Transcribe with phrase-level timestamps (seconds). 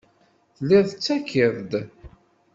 [0.55, 1.73] Telliḍ tettakiḍ-d.